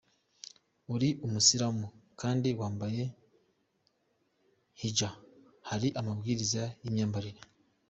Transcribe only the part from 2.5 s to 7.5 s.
wambaye hijab, hari amabwiriza y’imyambarire?